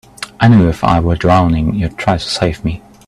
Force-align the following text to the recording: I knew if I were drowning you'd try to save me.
I 0.39 0.47
knew 0.47 0.67
if 0.67 0.83
I 0.83 0.99
were 0.99 1.15
drowning 1.15 1.75
you'd 1.75 1.95
try 1.95 2.17
to 2.17 2.25
save 2.27 2.65
me. 2.65 2.81